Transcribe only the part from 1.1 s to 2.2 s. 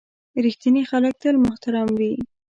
تل محترم وي.